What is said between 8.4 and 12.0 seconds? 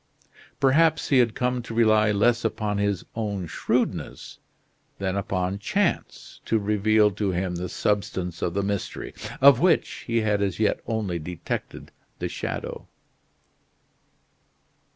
of the mystery, of which he had as yet only detected